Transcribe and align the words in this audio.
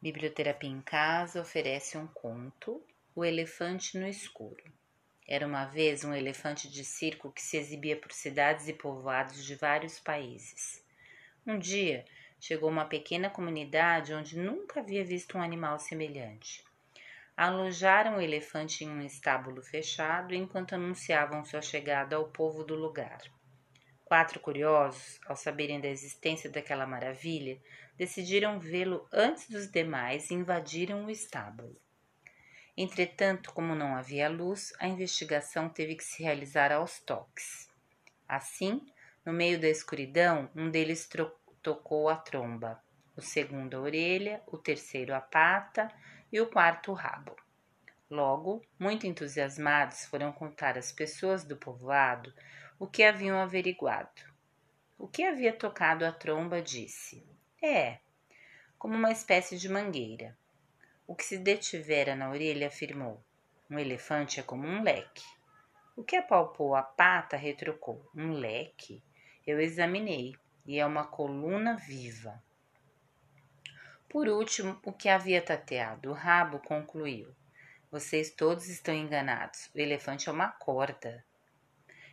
Biblioterapia 0.00 0.70
em 0.70 0.80
Casa 0.80 1.40
oferece 1.40 1.98
um 1.98 2.06
conto, 2.06 2.80
O 3.16 3.24
Elefante 3.24 3.98
no 3.98 4.06
Escuro. 4.06 4.62
Era 5.26 5.44
uma 5.44 5.64
vez 5.64 6.04
um 6.04 6.14
elefante 6.14 6.70
de 6.70 6.84
circo 6.84 7.32
que 7.32 7.42
se 7.42 7.56
exibia 7.56 7.96
por 7.96 8.12
cidades 8.12 8.68
e 8.68 8.72
povoados 8.72 9.44
de 9.44 9.56
vários 9.56 9.98
países. 9.98 10.84
Um 11.44 11.58
dia, 11.58 12.04
chegou 12.38 12.70
uma 12.70 12.84
pequena 12.84 13.28
comunidade 13.28 14.14
onde 14.14 14.38
nunca 14.38 14.78
havia 14.78 15.04
visto 15.04 15.36
um 15.36 15.42
animal 15.42 15.80
semelhante. 15.80 16.64
Alojaram 17.36 18.18
o 18.18 18.20
elefante 18.20 18.84
em 18.84 18.88
um 18.88 19.02
estábulo 19.02 19.60
fechado 19.64 20.32
enquanto 20.32 20.74
anunciavam 20.74 21.44
sua 21.44 21.60
chegada 21.60 22.14
ao 22.14 22.28
povo 22.28 22.62
do 22.62 22.76
lugar. 22.76 23.20
Quatro 24.08 24.40
curiosos, 24.40 25.20
ao 25.26 25.36
saberem 25.36 25.82
da 25.82 25.88
existência 25.88 26.48
daquela 26.48 26.86
maravilha, 26.86 27.60
decidiram 27.94 28.58
vê-lo 28.58 29.06
antes 29.12 29.50
dos 29.50 29.70
demais 29.70 30.30
e 30.30 30.34
invadiram 30.34 31.04
o 31.04 31.10
estábulo. 31.10 31.78
Entretanto, 32.74 33.52
como 33.52 33.74
não 33.74 33.94
havia 33.94 34.30
luz, 34.30 34.72
a 34.80 34.88
investigação 34.88 35.68
teve 35.68 35.94
que 35.94 36.02
se 36.02 36.22
realizar 36.22 36.72
aos 36.72 36.98
toques. 37.00 37.68
Assim, 38.26 38.80
no 39.26 39.32
meio 39.34 39.60
da 39.60 39.68
escuridão, 39.68 40.48
um 40.56 40.70
deles 40.70 41.06
tocou 41.62 42.08
a 42.08 42.16
tromba, 42.16 42.82
o 43.14 43.20
segundo 43.20 43.76
a 43.76 43.80
orelha, 43.80 44.42
o 44.46 44.56
terceiro 44.56 45.14
a 45.14 45.20
pata 45.20 45.92
e 46.32 46.40
o 46.40 46.46
quarto 46.46 46.92
o 46.92 46.94
rabo. 46.94 47.36
Logo, 48.10 48.64
muito 48.78 49.06
entusiasmados, 49.06 50.06
foram 50.06 50.32
contar 50.32 50.78
às 50.78 50.90
pessoas 50.90 51.44
do 51.44 51.56
povoado 51.56 52.32
o 52.78 52.86
que 52.86 53.02
haviam 53.02 53.38
averiguado. 53.38 54.22
O 54.96 55.06
que 55.06 55.22
havia 55.22 55.52
tocado 55.52 56.06
a 56.06 56.12
tromba 56.12 56.62
disse: 56.62 57.22
É, 57.62 57.98
como 58.78 58.94
uma 58.94 59.12
espécie 59.12 59.58
de 59.58 59.68
mangueira. 59.68 60.36
O 61.06 61.14
que 61.14 61.24
se 61.24 61.38
detivera 61.38 62.16
na 62.16 62.30
orelha 62.30 62.68
afirmou: 62.68 63.22
Um 63.68 63.78
elefante 63.78 64.40
é 64.40 64.42
como 64.42 64.66
um 64.66 64.82
leque. 64.82 65.24
O 65.94 66.02
que 66.02 66.16
apalpou 66.16 66.74
a 66.74 66.82
pata 66.82 67.36
retrucou: 67.36 68.08
Um 68.14 68.32
leque? 68.32 69.02
Eu 69.46 69.60
examinei 69.60 70.34
e 70.64 70.78
é 70.78 70.86
uma 70.86 71.04
coluna 71.04 71.76
viva. 71.76 72.42
Por 74.08 74.28
último, 74.28 74.80
o 74.84 74.92
que 74.92 75.08
havia 75.08 75.42
tateado 75.42 76.10
o 76.10 76.14
rabo 76.14 76.58
concluiu: 76.60 77.34
Vocês 77.90 78.30
todos 78.30 78.68
estão 78.68 78.94
enganados. 78.94 79.70
O 79.74 79.78
elefante 79.78 80.28
é 80.28 80.32
uma 80.32 80.48
corda. 80.48 81.24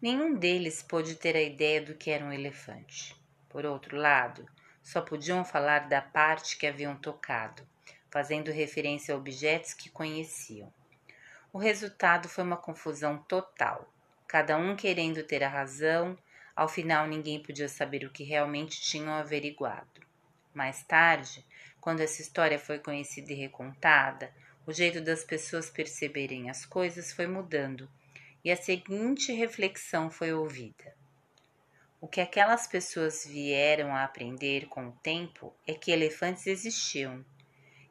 Nenhum 0.00 0.34
deles 0.34 0.82
pôde 0.82 1.14
ter 1.14 1.36
a 1.36 1.42
ideia 1.42 1.82
do 1.82 1.94
que 1.94 2.10
era 2.10 2.24
um 2.24 2.32
elefante. 2.32 3.14
Por 3.50 3.66
outro 3.66 3.94
lado, 3.94 4.48
só 4.82 5.02
podiam 5.02 5.44
falar 5.44 5.80
da 5.80 6.00
parte 6.00 6.56
que 6.56 6.66
haviam 6.66 6.96
tocado, 6.96 7.68
fazendo 8.10 8.50
referência 8.50 9.14
a 9.14 9.18
objetos 9.18 9.74
que 9.74 9.90
conheciam. 9.90 10.72
O 11.52 11.58
resultado 11.58 12.30
foi 12.30 12.44
uma 12.44 12.56
confusão 12.56 13.18
total, 13.18 13.92
cada 14.26 14.56
um 14.56 14.74
querendo 14.74 15.22
ter 15.22 15.44
a 15.44 15.48
razão, 15.50 16.16
ao 16.56 16.68
final 16.68 17.06
ninguém 17.06 17.42
podia 17.42 17.68
saber 17.68 18.06
o 18.06 18.10
que 18.10 18.24
realmente 18.24 18.80
tinham 18.80 19.12
averiguado. 19.12 20.00
Mais 20.54 20.82
tarde, 20.84 21.44
quando 21.78 22.00
essa 22.00 22.22
história 22.22 22.58
foi 22.58 22.78
conhecida 22.78 23.32
e 23.32 23.36
recontada, 23.36 24.32
o 24.68 24.72
jeito 24.74 25.00
das 25.00 25.24
pessoas 25.24 25.70
perceberem 25.70 26.50
as 26.50 26.66
coisas 26.66 27.10
foi 27.10 27.26
mudando 27.26 27.88
e 28.44 28.50
a 28.50 28.56
seguinte 28.56 29.32
reflexão 29.32 30.10
foi 30.10 30.30
ouvida: 30.34 30.94
O 31.98 32.06
que 32.06 32.20
aquelas 32.20 32.66
pessoas 32.66 33.24
vieram 33.26 33.96
a 33.96 34.04
aprender 34.04 34.66
com 34.66 34.88
o 34.88 34.92
tempo 35.02 35.56
é 35.66 35.72
que 35.72 35.90
elefantes 35.90 36.46
existiam, 36.46 37.24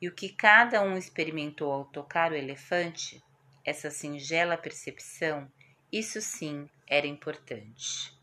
e 0.00 0.08
o 0.08 0.14
que 0.14 0.30
cada 0.30 0.80
um 0.80 0.96
experimentou 0.96 1.70
ao 1.70 1.84
tocar 1.84 2.32
o 2.32 2.36
elefante, 2.36 3.22
essa 3.62 3.90
singela 3.90 4.56
percepção, 4.56 5.52
isso 5.92 6.22
sim 6.22 6.66
era 6.86 7.06
importante. 7.06 8.18